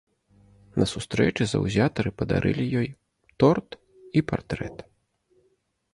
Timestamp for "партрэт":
4.33-4.77